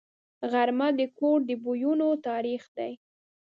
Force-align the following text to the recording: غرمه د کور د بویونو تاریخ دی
غرمه 0.51 0.87
د 0.99 1.01
کور 1.17 1.39
د 1.49 1.51
بویونو 1.63 2.09
تاریخ 2.27 2.63
دی 2.77 2.93